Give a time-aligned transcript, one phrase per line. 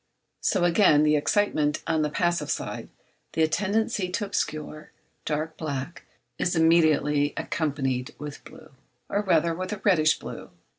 [0.41, 2.89] So again the excitement on the passive side,
[3.33, 4.89] the tendency to obscure,
[5.25, 6.05] dark, black,
[6.39, 8.71] is immediately accompanied with blue,
[9.11, 10.49] or rather with a reddish blue.